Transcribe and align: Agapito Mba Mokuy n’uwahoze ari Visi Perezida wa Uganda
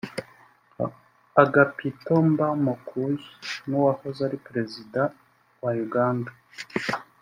Agapito 1.43 2.13
Mba 2.29 2.47
Mokuy 2.65 3.15
n’uwahoze 3.67 4.19
ari 4.27 4.35
Visi 4.37 4.45
Perezida 4.45 5.01
wa 5.61 5.71
Uganda 5.85 6.31